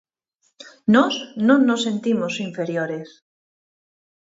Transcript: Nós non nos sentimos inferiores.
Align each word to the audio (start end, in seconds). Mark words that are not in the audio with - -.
Nós 0.95 1.13
non 1.47 1.59
nos 1.67 1.83
sentimos 1.87 2.33
inferiores. 2.47 3.09